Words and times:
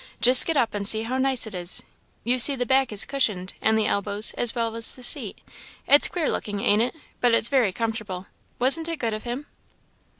Just 0.19 0.47
get 0.47 0.57
up 0.57 0.73
and 0.73 0.87
see 0.87 1.03
how 1.03 1.19
nice 1.19 1.45
it 1.45 1.53
is; 1.53 1.83
you 2.23 2.39
see 2.39 2.55
the 2.55 2.65
back 2.65 2.91
is 2.91 3.05
cushioned, 3.05 3.53
and 3.61 3.77
the 3.77 3.85
elbows, 3.85 4.33
as 4.33 4.55
well 4.55 4.75
as 4.75 4.93
the 4.93 5.03
seat; 5.03 5.37
it's 5.87 6.07
queer 6.07 6.27
looking, 6.27 6.59
ain't 6.59 6.81
it? 6.81 6.95
but 7.19 7.35
it's 7.35 7.49
very 7.49 7.71
comfortable. 7.71 8.25
Wasn't 8.57 8.87
it 8.87 8.97
good 8.97 9.13
of 9.13 9.25
him?" 9.25 9.45